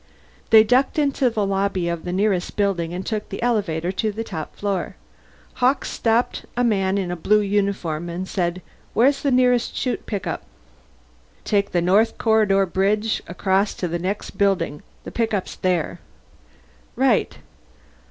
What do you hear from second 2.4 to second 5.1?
building and took the elevator to the top floor.